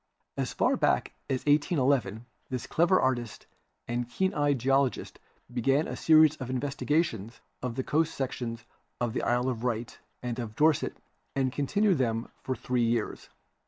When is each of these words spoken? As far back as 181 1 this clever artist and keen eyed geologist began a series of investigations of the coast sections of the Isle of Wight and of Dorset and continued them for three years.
As 0.35 0.51
far 0.51 0.75
back 0.77 1.13
as 1.29 1.45
181 1.45 1.87
1 2.01 2.25
this 2.49 2.65
clever 2.65 2.99
artist 2.99 3.45
and 3.87 4.09
keen 4.09 4.33
eyed 4.33 4.57
geologist 4.57 5.19
began 5.53 5.87
a 5.87 5.95
series 5.95 6.35
of 6.37 6.49
investigations 6.49 7.39
of 7.61 7.75
the 7.75 7.83
coast 7.83 8.15
sections 8.15 8.65
of 8.99 9.13
the 9.13 9.21
Isle 9.21 9.47
of 9.47 9.61
Wight 9.61 9.99
and 10.23 10.39
of 10.39 10.55
Dorset 10.55 10.97
and 11.35 11.51
continued 11.53 11.99
them 11.99 12.29
for 12.41 12.55
three 12.55 12.81
years. 12.81 13.29